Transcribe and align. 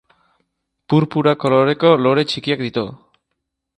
Purpura 0.93 1.33
koloreko 1.43 1.91
lore 2.07 2.25
txikiak 2.33 2.65
ditu. 2.69 2.87